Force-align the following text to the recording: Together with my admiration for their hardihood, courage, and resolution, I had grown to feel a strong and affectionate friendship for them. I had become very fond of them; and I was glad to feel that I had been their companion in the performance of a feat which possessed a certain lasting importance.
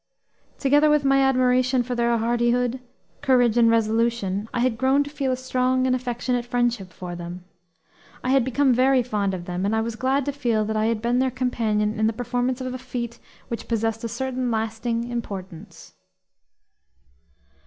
Together 0.57 0.89
with 0.89 1.05
my 1.05 1.19
admiration 1.21 1.83
for 1.83 1.93
their 1.93 2.17
hardihood, 2.17 2.79
courage, 3.21 3.55
and 3.55 3.69
resolution, 3.69 4.49
I 4.51 4.61
had 4.61 4.75
grown 4.79 5.03
to 5.03 5.11
feel 5.11 5.31
a 5.31 5.35
strong 5.35 5.85
and 5.85 5.95
affectionate 5.95 6.43
friendship 6.43 6.91
for 6.91 7.15
them. 7.15 7.43
I 8.23 8.31
had 8.31 8.43
become 8.43 8.73
very 8.73 9.03
fond 9.03 9.35
of 9.35 9.45
them; 9.45 9.63
and 9.63 9.75
I 9.75 9.81
was 9.81 9.95
glad 9.95 10.25
to 10.25 10.31
feel 10.31 10.65
that 10.65 10.75
I 10.75 10.85
had 10.87 11.03
been 11.03 11.19
their 11.19 11.29
companion 11.29 11.99
in 11.99 12.07
the 12.07 12.13
performance 12.13 12.59
of 12.61 12.73
a 12.73 12.79
feat 12.79 13.19
which 13.47 13.67
possessed 13.67 14.03
a 14.03 14.09
certain 14.09 14.49
lasting 14.49 15.03
importance. 15.07 15.93